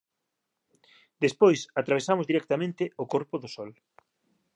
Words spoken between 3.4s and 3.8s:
sol.